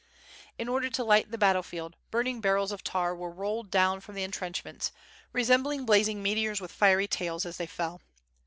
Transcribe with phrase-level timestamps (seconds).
[0.57, 4.15] In order to light the battle field, burning barrels of tar were rolled down from
[4.15, 4.91] the en trenchments,
[5.31, 8.01] resembling blazing meteors with fiery tails, as they fell.